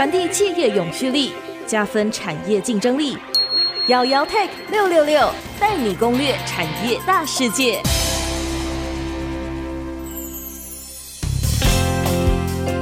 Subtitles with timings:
[0.00, 1.30] 传递企业永续力，
[1.66, 3.18] 加分产业竞争力。
[3.88, 5.30] 姚姚 Tech 六六六
[5.60, 7.82] 带你攻略产业大世界。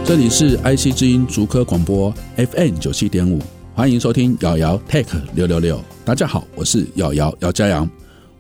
[0.05, 3.43] 这里是 IC 之音竹科广播 FM 九七点五，
[3.75, 5.05] 欢迎收听姚姚 Tech
[5.35, 5.83] 六六六。
[6.05, 7.91] 大家好，我是姚姚姚嘉洋。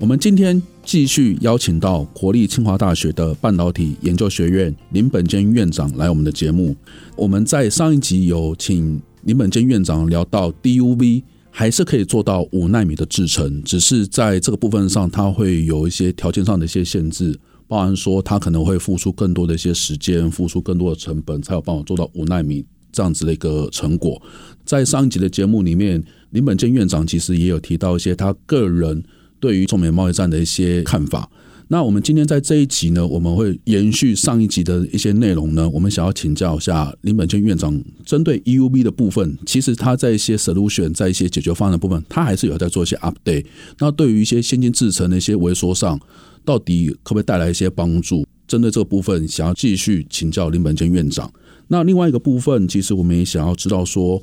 [0.00, 6.74] 我们今天继续邀请到国立清华大学的半导体研究学院林本坚院长来我们的节目。
[7.16, 17.36] 我们在上一集有请林本坚院长聊到 DUV 还是可以做到五奈米的制程，只是在这个部分上，它会有一些条件上的一些限制，
[17.66, 24.22] 包含说它可能会付出更多的一些时间，付出更多的成本，才有办法做到五奈米这样子的一个成果。
[24.64, 29.02] 在上一集的节目里面，林本坚院长其实也有提到一些他个人。
[29.40, 31.28] 对于中美贸易战的一些看法，
[31.68, 43.44] 那我们今天在这一集呢，我们会延续上一集的一些内容呢，我们想要请教一下林本坚院长，针对 EUV 的部分，其实他在一些 solution，在一些解决方案的部分，他还是有在做一些 update。
[43.78, 46.00] 那对于一些先进制程的一些萎缩上，
[46.44, 48.26] 到底可不可以带来一些帮助？
[48.46, 51.30] 针对这个部分，想要继续请教林本坚院长。
[51.66, 54.22] 那另外一个部分，其实我们也想要知道说，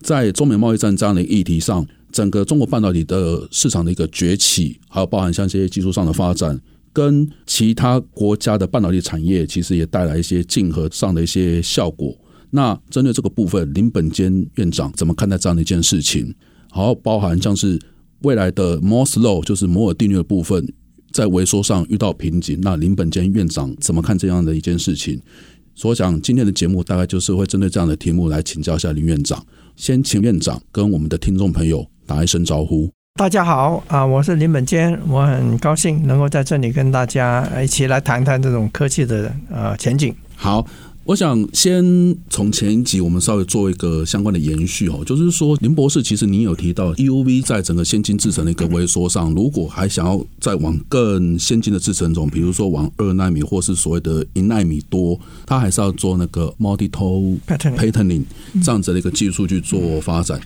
[0.00, 1.84] 在中美贸易战这样的议题上。
[2.16, 6.58] 整个中国半导体的市场的一个崛起，还有包含像这些技术上的发展，
[6.90, 12.16] 跟其他国家的半导体产业，其实也带来一些竞合上的一些效果。
[12.48, 16.34] 那针对这个部分，林本坚院长怎么看待这样的一件事情？
[16.70, 17.78] 好，包含像是
[18.22, 20.66] 未来的 Moore's Law，就是摩尔定律的部分，
[21.12, 25.20] 在萎缩上遇到瓶颈，那林本坚院长怎么看这样的一件事情？
[25.74, 29.44] 所以我想今天的节目大概就是会针对这样的题目来请教一下林院长。
[29.76, 31.86] 先请院长跟我们的听众朋友。
[32.06, 34.06] 打一声招呼，大家好啊！
[34.06, 40.14] 我是林本坚，我很高兴能够在这里跟大家一起来谈谈这种科技的呃前景。
[40.36, 40.64] 好。
[41.06, 41.84] 我想先
[42.28, 55.16] 从前一集我们稍微做一个相关的延续哦，就是说林博士，其实您有提到 EUV 在整个先进制程的一个微缩上，如果还想要再往更先进的制程中，比如说往二纳米或是所谓的一纳米多，
[55.46, 58.24] 它还是要做那个 multi-toe patterning
[58.60, 60.40] 这样子的一个技术去做发展。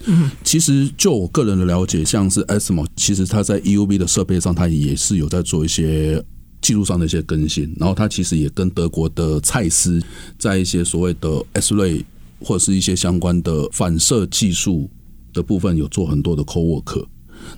[0.44, 6.22] 其实就我个人的了解，像是 ASML，其实它在 EUV 的设备上，它也是有在做一些。
[6.60, 10.02] 技术上的一些更新，然后它其实也跟德国的蔡司
[10.38, 12.04] 在一些所谓的 S 类
[12.42, 14.88] 或者是一些相关的反射技术
[15.32, 17.06] 的部分有做很多的 co-work。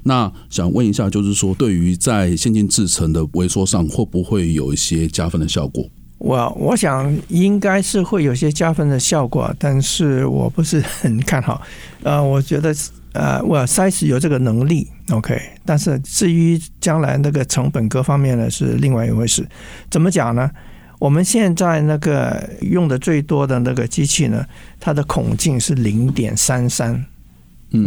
[0.04, 5.84] 那想问一下，就是说对于在先进制程的微缩上，会不会有一些加分的效果？
[6.18, 11.60] 我我想应该是会有些加分的效果，但是我不是很看好。
[12.02, 12.74] 呃，我觉得。
[13.12, 19.46] 呃，我 size 有这个能力，OK，但是至于将来那个成本各方面呢，是另外一回事。
[19.90, 20.50] 怎么讲呢？
[20.98, 24.46] 我们现在那个用的最多的那个机器呢，
[24.80, 27.04] 它的孔径是零点三三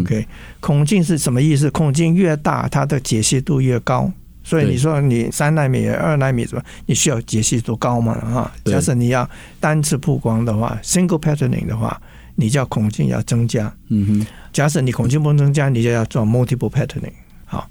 [0.02, 0.28] ，OK，
[0.60, 1.72] 孔径是什么意思？
[1.72, 4.12] 孔径越大，它的解析度越高。
[4.44, 6.62] 所以你说你三纳米、二纳米什么？
[6.86, 8.14] 你需要解析度高嘛？
[8.14, 9.28] 哈，假设你要
[9.60, 12.00] 单次曝光的话，single patterning 的话。
[12.36, 14.28] 你叫孔径要增加，嗯哼。
[14.52, 17.14] 假设你孔径不增加，你就要做 multiple patterning。
[17.46, 17.70] 好，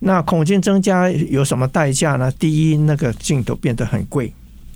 [0.00, 2.30] 那孔径增加有什么代价呢？
[2.32, 4.32] 第一，那个镜头变得很贵，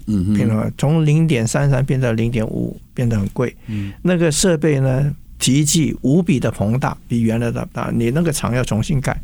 [0.06, 0.34] 嗯哼。
[0.34, 3.54] 比如从零点三三变到零点五五，变得很贵。
[3.66, 3.92] 嗯。
[4.02, 7.90] 那个设备呢，体积无比的庞大，比原来的大。
[7.94, 9.18] 你那个厂要重新盖。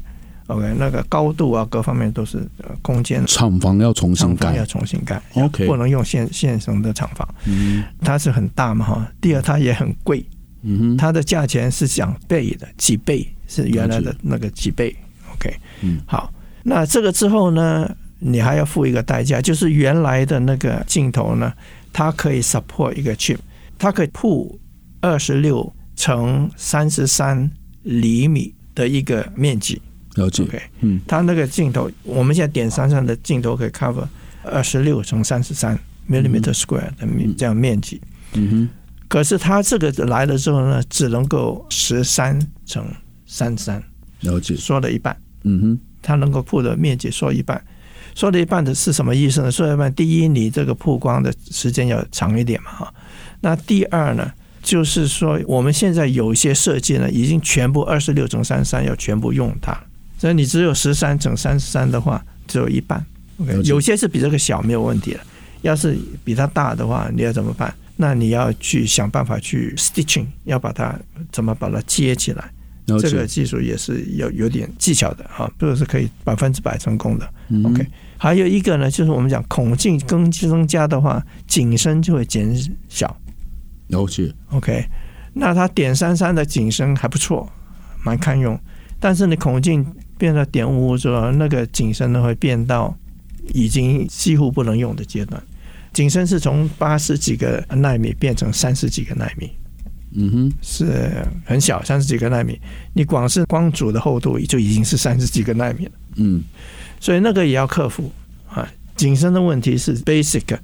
[0.48, 2.46] OK，那个高度啊，各方面都是
[2.82, 3.24] 空间。
[3.26, 5.22] 厂房要重新盖，要重新盖。
[5.34, 7.28] OK，不能用现现成的厂房。
[7.46, 9.12] 嗯，它是很大嘛哈。
[9.20, 10.24] 第二，它也很贵。
[10.62, 14.96] 嗯哼，它的价钱是想倍的，几倍是原来的那个几倍。
[15.34, 16.32] OK，嗯，好。
[16.62, 21.52] 那这个之后呢，你还要付一个代价，就是原来的那个镜头呢，
[21.92, 23.38] 它可以 support 一个 chip，
[23.78, 24.58] 它可以铺
[25.02, 27.50] 二十六乘三十三
[27.82, 29.80] 厘米的一个面积。
[30.18, 34.06] 了解，OK，嗯，它那个镜头，我们现在点三上的镜头可以 cover
[34.42, 35.78] 二十六乘三十三
[36.10, 38.00] millimeter square 的面这样面积，
[38.32, 38.68] 嗯哼，
[39.08, 42.84] 可是它这个来了之后呢，只能够十三乘
[43.26, 43.82] 三十三，
[44.20, 47.62] 了解，缩了一半，嗯哼，它能够铺的面积缩一半，
[48.14, 49.50] 缩了一半的是什么意思呢？
[49.50, 52.94] 缩一半，第一，你这个曝光的时间要长一点嘛，哈，
[53.40, 54.32] 那第二呢，
[54.62, 59.78] 就是说我们现在有一些设计呢，已经全部二十六乘三十三要全部用它。
[60.18, 63.02] 所以你只有十三乘三十三的话，只有一半。
[63.38, 65.20] OK，有些是比这个小没有问题了。
[65.62, 67.72] 要是比它大的话，你要怎么办？
[67.96, 70.98] 那你要去想办法去 stitching，要把它
[71.32, 72.50] 怎么把它接起来。
[73.00, 77.28] 这个技术也是有有点技巧的哈，不是可以百分之百成功的。
[77.64, 77.86] OK，
[78.16, 82.56] 还有一个呢，就是我们讲孔径更增加的话，景深就会减
[82.88, 83.14] 小。
[83.88, 84.32] 了解。
[84.50, 84.84] OK。
[85.34, 87.48] 那它点三三的景深还不错，
[88.02, 88.58] 蛮堪用。
[88.98, 89.84] 但是你孔径
[90.18, 92.94] 变到点五五之后，那个景深呢会变到
[93.54, 95.42] 已经几乎不能用的阶段。
[95.94, 99.50] 景深是从八十几个纳米变成三十几个纳米，
[100.12, 101.10] 嗯哼，是
[101.44, 102.60] 很小，三十几个纳米。
[102.92, 106.42] 你光是光阻的厚度就已经是三十几个纳米了，嗯，
[107.00, 108.12] 所以那个也要克服
[108.48, 108.68] 啊。
[108.96, 110.58] 景深的问题是 basic，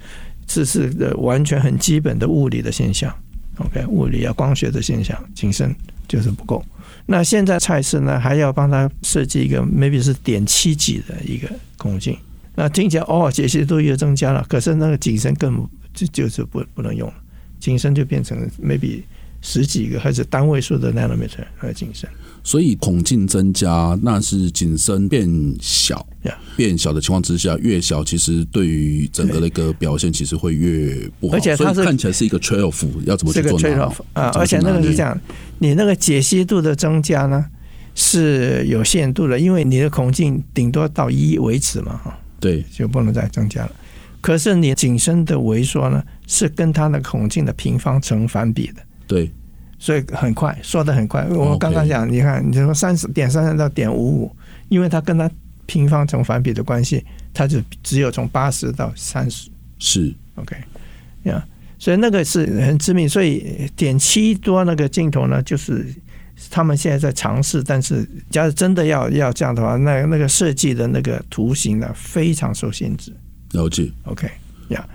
[0.46, 3.12] 这是的完全很基本的物理的现象。
[3.58, 5.74] OK，物理啊，光学的现象，景深
[6.08, 6.64] 就是不够。
[7.06, 12.16] 那现在蔡司呢，还要帮他设计一个 maybe 是点七几的一个孔径。
[12.54, 17.14] 那听起来哦，解析度又增加了，可是那个景深更就就是不不能用了，
[17.58, 19.02] 景深就变成 maybe
[19.46, 22.08] 十几个还是单位数的 nanometer 和景深。
[22.42, 25.28] 所以孔径增加，那是景深变
[25.60, 26.34] 小，Yeah.
[26.56, 31.36] 变小的情况之下，越小其实对于整个的一个表现其实会越不好。
[31.36, 33.58] 而且它是看起来是一个 trade off，要怎么去做呢？
[33.58, 35.18] 这个 trade off 啊，而且那个是这样，
[35.58, 37.44] 你那个解析度的增加呢
[37.94, 42.18] 是有限度的，因为你的孔径顶多到一为止嘛，哈。
[42.40, 43.72] 对，就不能再增加了。
[44.20, 48.82] 可是你景深的萎缩呢，是跟它的孔径的平方成反比的。
[49.06, 49.30] 对，
[49.78, 51.26] 所以很快，缩的很快。
[51.28, 54.36] 我刚刚讲你看，你说三十点三三到点五五，
[54.68, 55.30] 因为它跟它
[55.66, 59.50] 平方成反比的关系，它就只有从八十到三十。
[59.78, 60.56] 是 OK，
[61.24, 63.08] 呀、yeah，所以那个是很致命。
[63.08, 65.86] 所以点七多那个镜头呢，就是。
[66.50, 73.14] 他们现在在尝试，但是假如真的要要这样的话，那那个设计的那个图形呢，非常受限制。
[73.52, 74.26] 了解，OK，
[74.66, 74.93] 呀、yeah，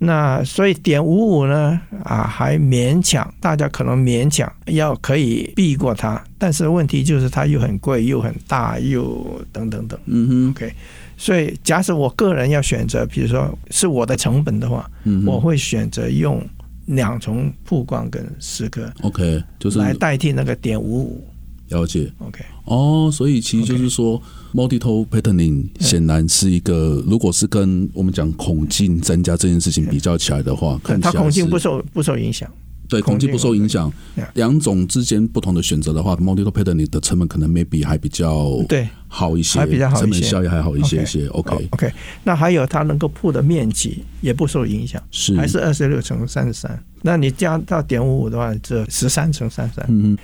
[0.00, 10.00] 那所以点五五呢，啊，还勉强，大家可能勉强要可以避过它，但是问题就是它又很贵，又很大，又等等等。
[10.06, 10.72] 嗯哼，OK，
[11.16, 16.42] 所以假使我个人要选择，比如说是我的成本的话，嗯、我会选择用。
[16.86, 21.24] 两重曝光跟蚀刻，OK，就是来代替那个点五五，
[21.70, 24.20] 了解，OK，哦，所以其实就是说
[24.52, 32.50] ，multiple patterning 显然是一个，如果是跟我们讲孔径增加这件事情比较起来的话，它孔径不受不受影响。
[32.88, 33.92] 对，孔径不受影响。
[34.34, 41.28] 两种之间不同的选择的话，multiple patterning 的成本可能 maybe 还比较对好一些，还比较好一些，成本效益还好一些些。
[41.28, 41.92] OK OK。
[42.24, 46.82] 那还有它能够铺的面积也不受影响，是还是二十六乘三十三。
[47.02, 49.86] 那你加到点五五的话，这十三乘三十三。
[49.88, 50.18] 嗯嗯。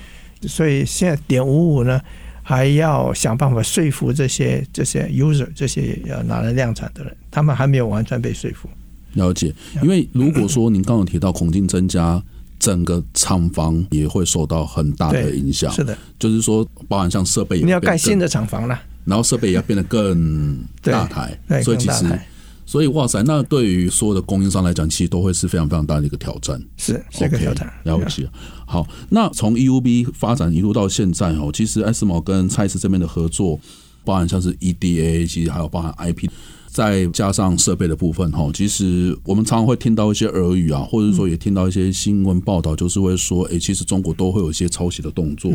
[0.47, 2.01] 所以现在点五五呢，
[2.43, 8.69] 还要想办法说服这些这些 user 这些要拿来量产的人，他们还没有完全被说服。
[9.15, 12.23] 了解，因为如果说您刚刚提到孔径增加。
[12.59, 22.19] 整个厂房也会受到很大的影响，是的，就是说，包含像设备，你要盖新的厂房了，然后设备也要变得更大台，所以其实，
[22.67, 27.73] 所以哇塞，那对于所有的供应商来讲，其实都会是非常非常大的一个挑战，是是一个挑战。
[27.85, 28.29] 了解。
[28.67, 33.59] 好，那从 EUB 发展一路到现在哦，其实 ASML 跟蔡司这边的合作，
[34.05, 36.29] 包含像是 EDA，其实还有包含 IP。
[36.77, 45.51] 再加上设备的部分哈，其实我们常常会听到一些耳语啊，或者说也听到一些新闻报道，就是会说，诶，其实中国都会有一些抄袭的动作。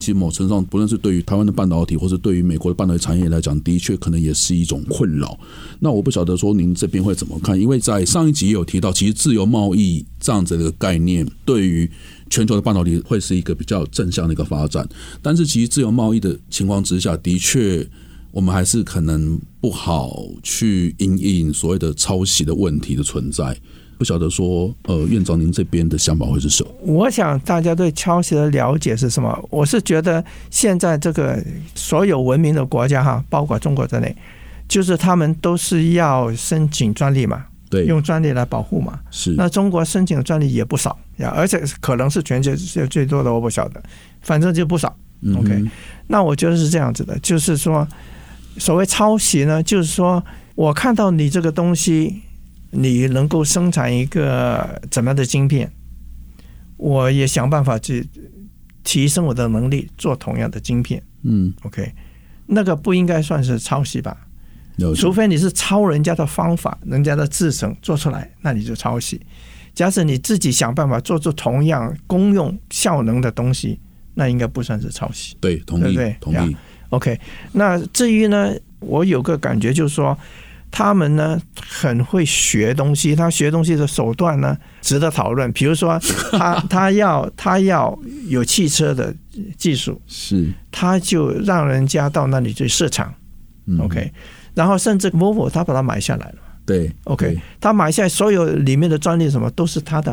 [0.00, 5.38] 其实某程度上，不论是对于台湾的半导体，或是对于美国的半导体产业来讲，的确可能也是一种困扰。
[5.78, 7.56] 那我不晓得说您这边会怎么看？
[7.56, 11.88] 因为在上一集也有提到，其实自由贸易这样子的概念，对于
[12.28, 14.88] 全球的半导体会是一个比较正向的一个发展。
[15.22, 17.88] 但是其实自由贸易的情况之下，的确。
[18.34, 20.12] 我们还是可能不好
[20.42, 23.56] 去因应所谓的抄袭的问题的存在，
[23.96, 26.70] 不晓得说，呃，院长您这边的想法会是什么？
[26.82, 29.48] 我想大家对抄袭的了解是什么？
[29.50, 31.40] 我是觉得现在这个
[31.76, 34.16] 所有文明的国家哈，包括中国在内，
[34.66, 38.98] 就是他们都是要申请专利嘛，对，用专利来保护嘛。
[39.12, 42.52] 是，那中国申请的专利也不少呀，而且可能是全球
[42.88, 43.80] 最多的，我不晓得，
[44.22, 44.92] 反正就不少。
[45.20, 45.64] 嗯、OK，
[46.08, 47.86] 那我觉得是这样子的，就是说。
[48.58, 52.22] 所谓抄袭呢，就是说我看到你这个东西，
[52.70, 55.72] 你能够生产一个怎么样的晶片，
[56.76, 58.08] 我也想办法去
[58.82, 61.02] 提升我的能力，做同样的晶片。
[61.22, 61.92] 嗯，OK，
[62.46, 64.16] 那个不应该算是抄袭吧？
[64.96, 69.20] 除非你是抄人家的方法，人家的制程做出来，那你就抄袭。
[69.72, 73.78] 假使你自己想办法做出同样功用效能的东西，
[74.14, 75.36] 那应该不算是抄袭。
[75.40, 76.56] 对，同意，对对同意。
[76.90, 77.18] OK，
[77.52, 80.16] 那至于呢，我有个感觉就是说，
[80.70, 85.50] 他们呢很会学东西，他学东西的手段呢值得讨论。
[85.52, 85.98] 比如说
[86.32, 87.98] 他，他他要他要
[88.28, 89.14] 有汽车的
[89.56, 93.12] 技术，是他就让人家到那里去设厂。
[93.80, 94.12] OK，
[94.52, 96.36] 然后甚至 Volvo 他把它买下来了。
[96.66, 100.12] 对，OK，对他买下来所有里面的专利什么都是他的，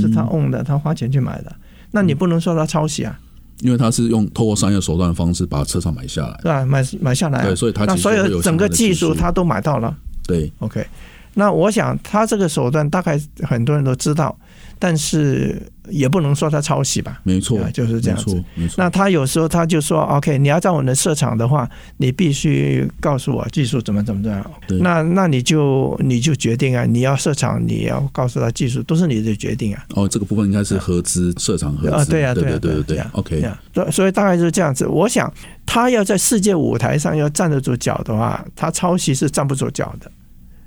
[0.00, 1.56] 是他 own 的，他花钱去买的。
[1.90, 3.18] 那你不能说他抄袭啊。
[3.60, 6.64] 因为他是用透过商业手段的方式把车厂买下来，对吧？
[6.64, 9.96] 买买下来，对，所以他那所有整个技术他都买到了。
[10.26, 10.86] 对，OK。
[11.34, 14.36] 那我想他这个手段大概很多人都知道。
[14.78, 18.42] 但是也不能说他抄袭吧，没错，就是这样子。
[18.54, 24.50] 没错，那他有时候他就说：“OK，你要在我的设厂的话，你必须告诉我技术怎么怎么怎么样。”
[24.82, 29.84] 那那你就你就决定啊，你要设厂，你要告诉他技术，都是你的决定啊。
[29.94, 33.50] 哦，这个部分应该是合资设厂合资啊，对啊，对对对对，OK。
[33.72, 34.86] 对，所以大概就是这样子。
[34.86, 35.32] 我想
[35.64, 40.10] 他要在世界舞台上要站得住脚的话，他抄袭是站不住脚的。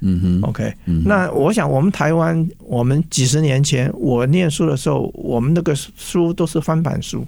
[0.02, 0.74] 嗯哼，OK，
[1.06, 7.26] 那我想我们台湾，我们几十年前我念书的时候，我们那个书都是翻版书，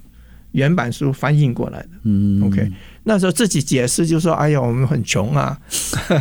[0.51, 1.89] 原版书翻译过来的。
[2.03, 2.71] 嗯，OK，
[3.03, 5.57] 那时候自己解释就说：“哎呀，我们很穷啊，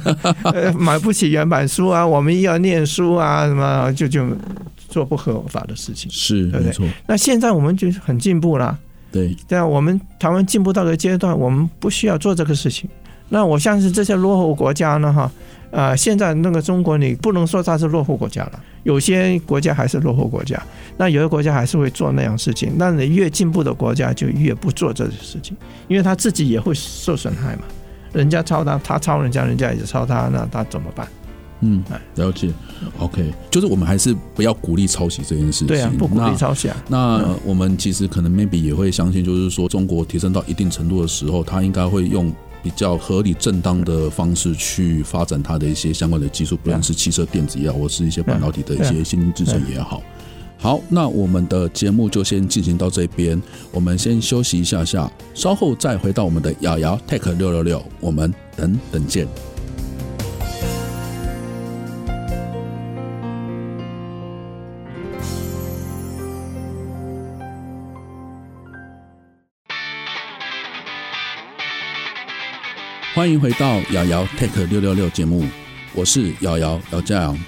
[0.79, 4.27] 买不起原版书啊，我们要念书啊，什么就就
[4.89, 6.67] 做不合法的事情。”是，对不对？
[6.67, 6.87] 没错。
[7.07, 8.79] 那现在我们就很进步了。
[9.11, 12.89] 对，这样我们台湾进步到个阶段，我们不需要做这个事情。
[13.33, 15.33] 那我相信这些落后国家呢，哈。
[15.71, 18.63] 啊、呃，现在那个中国，你不能说它是落后国家了。
[18.83, 20.63] 有些国家还是落后国家，
[20.99, 22.75] 那有的国家还是会做那样事情。
[22.77, 25.57] 那你越进步的国家就越不做这些事情，
[25.89, 27.63] 因为他自己也会受损害嘛。
[28.13, 31.09] 人家抄他，他抄人家，人家也抄他，那他怎么办？
[31.61, 31.83] 嗯，
[32.17, 32.51] 了解。
[32.99, 35.69] OK，就是我们还是不要鼓励抄袭这件事情。
[35.69, 36.77] 对啊，不鼓励抄袭啊。
[36.87, 42.31] 那，那我们其实可能 maybe 也会相信，就是说中国提升到一定程度的时候，他应该会用。
[42.63, 50.03] 比较合理正当的方式去发展它的一些相关的技术，不论是汽车电子也好，或是一些半导体的一些先进制程也好。
[50.59, 53.43] 好，那我们的节目就先进行到这边，
[53.73, 59.27] 我们先休息一下下，稍后再回到我们的雅雅 Tech 六六六，我们等等见。
[73.23, 75.45] 欢迎回到瑶瑶 Tech 六六六节目，
[75.95, 77.39] 我是瑶瑶姚家阳。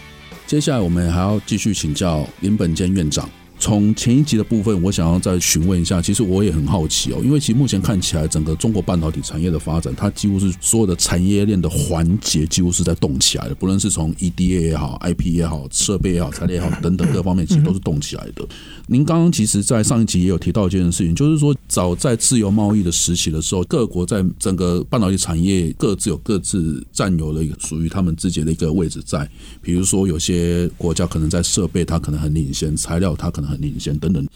[0.46, 3.28] 接下来我们还要继续请教林本坚院长。
[3.64, 18.46] 从前一集的部分，我想要再询问一下，其实我也很好奇哦，因为其实目前看起来，整个中国半导体产业的发展，它几乎是所有的产业链的环节几乎是在动起来的，不论是从 EDA 也好、IP 也好、设备也好、材料也好等等各方面，其实都是动起来的。
[18.86, 29.26] 您刚刚其实，在上一集也有提到一件事情，就是说，早在自由贸易的时期的时候，各国在整个半导体产业各自有各自占有了一个属于他们自己的一个位置在，
[29.62, 34.26] 比如说有些国家可能在设备它可能很领先，材料它可能很领先等等，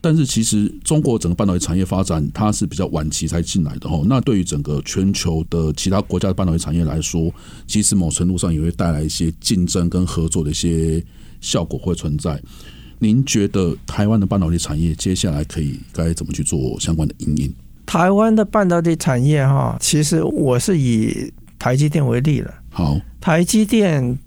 [0.00, 4.00] 但是其实中国整个半导体产业发展它是比较晚期才进来的哈。
[4.06, 7.32] 那对于整个全球的其他国家的半导体产业来说，
[7.66, 11.02] 其实某程度上也会带来一些竞争跟合作的一些
[11.40, 12.40] 效果会存在。
[13.00, 17.54] 您觉得台湾的半导体产业接下来可以该怎么去做相关的因应？
[17.86, 22.52] 台湾的半导体产业哈，其实我是以台积电为例了。
[22.70, 24.18] 好，台积电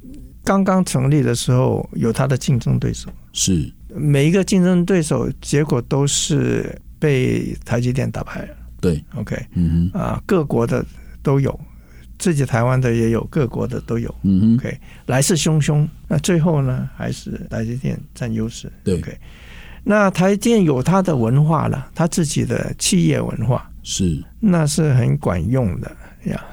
[0.43, 8.55] 刚刚成立的时候有它的竞争对手，是每一个竞争对手结果都是被台积电打败了。
[8.79, 10.85] 对，OK，嗯哼，啊，各国的
[11.21, 11.59] 都有。
[12.17, 14.13] 自己台湾的也有，各国的都有。
[14.21, 15.87] 嗯 OK，来势汹汹。
[16.07, 18.71] 那最后呢，还是台积电占优势。
[18.83, 19.17] 对，OK。
[19.83, 25.91] 那台积电有它的文化了，它自己的企业文化是，那是很管用的
[26.25, 26.45] 呀。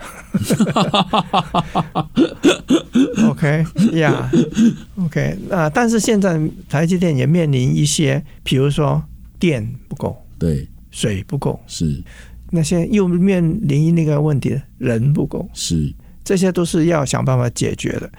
[3.29, 4.31] OK 呀
[4.97, 5.39] ，OK。
[5.49, 9.03] 那但是现在台积电也面临一些，比如说
[9.39, 12.03] 电不够，对，水不够，是。
[12.51, 15.93] 那些又面临那个问题，人不够，是，
[16.25, 18.11] 这些都是要想办法解决的。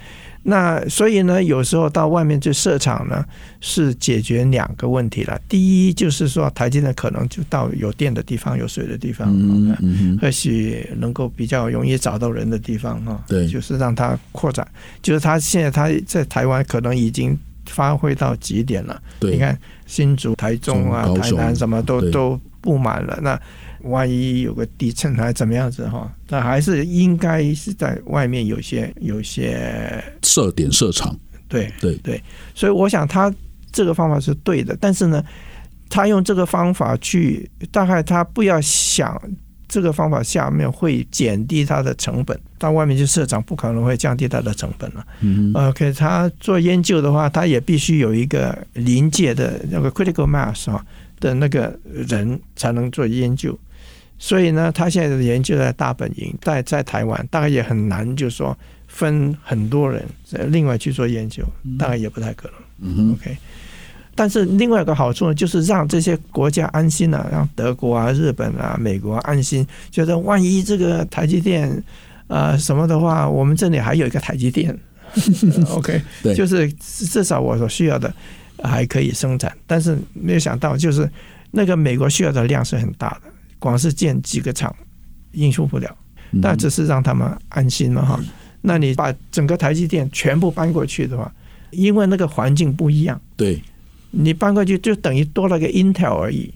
[0.44, 3.24] 那所以呢，有时候到外面去设厂呢，
[3.60, 5.40] 是解决两个问题了。
[5.50, 13.22] 第一就是说，台积电可能就到有电的地方、有水的地方，嗯嗯，或许能够比较容易找到人的地方哈。
[13.28, 14.66] 对，就是让它扩展。
[15.02, 19.00] 就是他现在他在台湾可能已经发挥到极点了。
[19.20, 23.20] 对，你看新竹、台中啊、台南什么都都布满了。
[23.22, 23.40] 那
[23.84, 26.12] 万一有个地震还怎么样子哈？
[26.28, 31.18] 那还是应该是在外面有些有些设点设厂。
[31.48, 32.22] 对对对，
[32.54, 33.34] 所以我想他
[33.72, 35.24] 这个方法是对的，但是呢，
[35.90, 39.20] 他用这个方法去，大概他不要想
[39.68, 45.04] 这个方法下面会减低他的成本，到外面去设厂不可能会降低他的成本了。
[45.22, 50.86] 嗯，OK，他做研究的话，他也必须有一个临界的那个 critical mass 哈
[51.20, 53.58] 的那个人才能做研究。
[54.20, 58.56] 所以呢，他现在的研究在大本营，在在台湾，大概也很难，就是说
[58.88, 60.06] 分很多人
[60.50, 61.44] 另外去做研究，
[61.80, 62.58] 大概也不太可能。
[62.82, 63.36] 嗯，OK。
[64.16, 71.72] 但是另外一个好处呢，就是让这些国家安心了、啊，让德国啊、日本啊、美国、啊、安心，觉得万一这个台积电
[72.28, 74.78] 啊、呃、什么的话，我们这里还有一个台积电，
[75.72, 78.14] OK，对，就是至少我所需要的
[78.62, 79.56] 还可以生产。
[79.66, 81.10] 但是没有想到，就是
[81.52, 84.76] 那个美国需要的量是很大的，光是建几个厂
[85.34, 85.96] 应付不了。
[86.44, 88.20] 但只是让他们安心了哈。
[88.62, 91.34] 那你把整个台积电全部搬过去的话，
[91.72, 93.60] 因为那个环境不一样，对，
[94.12, 96.54] 你搬过去就等于多了个 Intel 而已。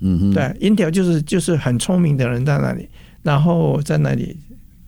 [0.00, 2.88] 嗯哼，对，Intel 就是就是很聪明的人在那里，
[3.22, 4.34] 然后在那里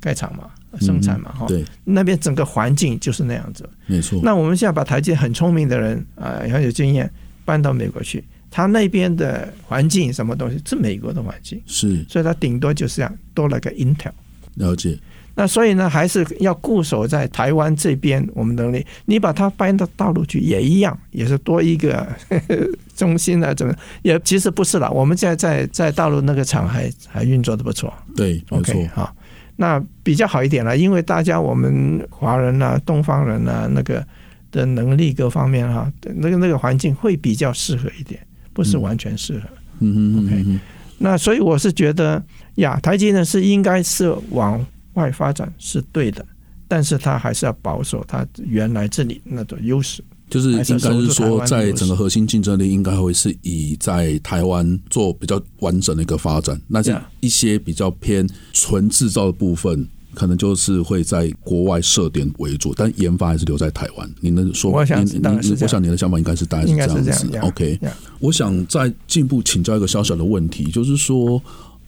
[0.01, 0.49] 盖厂嘛，
[0.81, 1.49] 生产嘛，哈、嗯。
[1.49, 3.69] 对，那边整个环境就是那样子。
[3.85, 4.19] 没错。
[4.23, 7.13] 那我们现在把台积电很聪明的人啊，很有经验
[7.45, 8.25] 搬到美国去。
[8.57, 14.13] 他那边的环境什么东西是美国的环境，是，所以他顶多就是这样多了个 Intel。
[14.55, 14.97] 了解。
[15.35, 21.95] 那所以呢，还是要固守在台湾这边，我们能力，你把它搬到大陆去也一样，也是多一个
[22.29, 24.89] 呵 呵中心啊，怎么也其实不是了。
[24.93, 27.93] 我们现在在在大陆那个厂还还运作的不错。
[28.15, 29.13] 对，OK 好，
[29.57, 34.07] 那比较好一点了，因为大家我们华人啊、东方人啊，那个
[34.53, 38.25] 的能力各方面哈，那个那个环境会比较适合一点。
[38.55, 39.49] 不是完全适合，
[39.81, 40.61] 嗯嗯 OK，
[40.97, 46.25] 那所以我是觉得呀，台积呢是应该是往外发展是对的，
[46.67, 59.87] 但是它还是要保守它原来这里那种优势，就是应该是说，在整个核心竞争力应该会是以在台湾做比较完整的一个发展，那是一些比较偏纯制造的部分。
[60.15, 64.11] 可能就是会在国外设点为主，但研发还是留在台湾。
[64.21, 64.71] 你能说？
[64.71, 67.31] 我想，我想你的想法应该是大概是这样子。
[67.33, 67.79] 样 OK，
[68.21, 71.43] 我想再进一步请教一个小小的问题，就是说，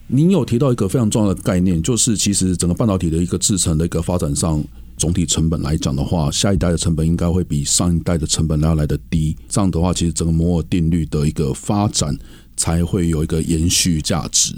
[0.09, 4.63] 您有提到一个非常重要的概念，就是其实整个半导体的一个制程的一个发展上，
[4.97, 9.37] 总体成本来讲的话，下一代的成本应该会比上一代的成本要来的低。
[9.49, 12.17] 这样的话，其实整个摩尔定律的一个发展。
[12.59, 14.55] 才会有一个延续价值。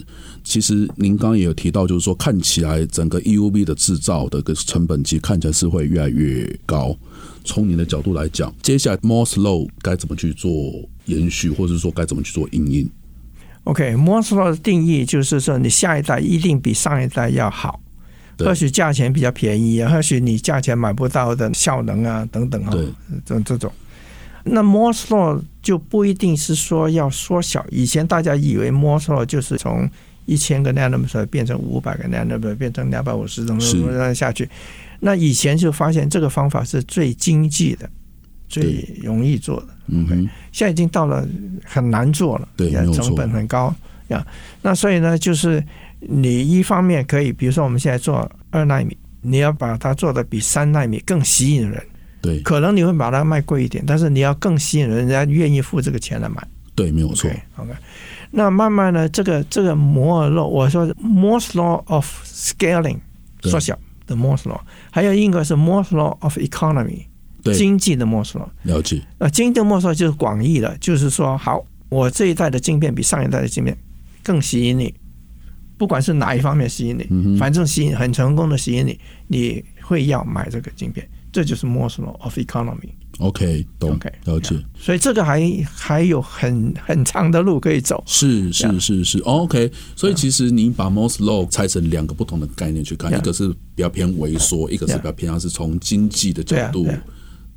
[0.48, 6.96] 其实您刚刚也有提到，就是说看起来整个 EUV 的制造的个成本，其实看起来是会越来越高。
[7.44, 10.50] 从您的角度来讲，接下来 Moore's Law 该怎么去做
[11.04, 12.88] 延续，或者说该怎么去做应用
[13.64, 17.78] ？OK，Moore's Law 的定义就是说，你下一代一定比上一代要好，
[18.38, 22.88] 或许价钱比较便宜，或许你价钱买不到的效能啊等等啊，对，
[23.26, 23.70] 这这种。
[24.44, 27.66] 那 Moore's Law 就不一定是说要缩小。
[27.70, 29.86] 以前大家以为 Moore's Law 就是从
[30.28, 34.46] 一千个 nanometer 变成五百个 nanometer，变成两百五十种这下去。
[35.00, 37.88] 那以前就发现这个方法是最经济的，
[38.46, 39.68] 最容易做的。
[39.86, 41.26] 嗯哼，现在已经到了
[41.64, 43.74] 很难做了，对，成本很高
[44.08, 44.24] 呀。
[44.60, 45.64] 那所以呢，就是
[46.00, 51.82] 你一方面可以，比如说我们现在做二纳米，你要把它做的比三纳米更吸引人。
[52.20, 56.46] 对，可能你会把它卖贵一点，但是你要更吸引人，人家愿意付这个钱来买。
[56.74, 57.30] 对，没有错。
[57.56, 57.70] OK，
[58.30, 62.98] 那慢慢呢，这个这个摩尔 law，我说 Moore's law of scaling
[63.42, 64.60] 缩小的 Moore's law，
[64.90, 67.06] 还有一个是 Moore's law of economy，
[67.54, 68.48] 经济的 Moore's law。
[68.64, 69.02] 了解。
[69.18, 73.76] 那经济的 Moore's law 就是广义的，就是说，好，我这一代的晶片比上一代的晶片
[74.22, 74.94] 更吸引你，
[75.78, 81.08] 不管是哪一方面吸引你，嗯、反正吸引很成功的吸引你，你会要买这个晶片。
[81.32, 82.90] 这就是 Moore's Law of economy。
[83.18, 84.54] OK，懂，OK，了解。
[84.78, 88.02] 所以这个还还有很很长的路可以走。
[88.06, 89.70] 是是是是，OK。
[89.96, 96.86] 所以其实你把 Moore's Law 拆成两个不同的概念去看，一个是比较偏萎缩，一个是比较偏向是从经济的角度。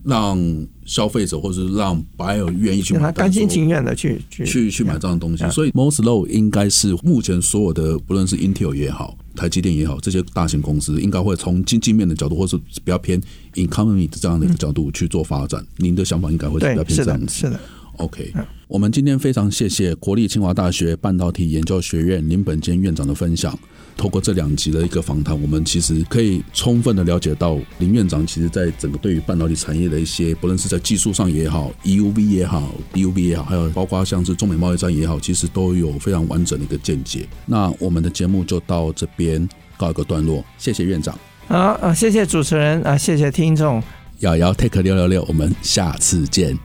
[0.04, 13.22] 让消费者或者是让 buyer 愿意去买，甘心情愿的去去去去买这样的东西，所以 Moore's Law 应该是目前所有的，不论是 Intel 也好，台积电也好，这些大型公司应该会从经济面的角度，或是比较偏
[13.54, 15.66] economy 的这样的一个角度去做发展。
[15.78, 17.60] 您的想法应该会是比较偏这样子，是的。
[17.98, 18.34] OK，
[18.68, 23.58] 我们今天非常谢谢国立清华大学半导体研究学院林本坚院长的分享。
[23.98, 37.28] 透过这两集的一个访谈，我们其实可以充分的了解到林院长其实在整个对于半导体产业的一些，不论是在技术上也好，EUV 也好，DUV 也好，还有包括像是中美贸易战也好，其实都有非常完整的一个见解。
[37.46, 41.16] 那我们的节目就到这边告一个段落，谢谢院长。
[41.48, 43.84] 好啊，谢谢主持人啊，谢谢听众。
[44.20, 46.58] 瑶瑶 Take 六六六我们下次见，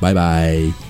[0.00, 0.89] 拜拜。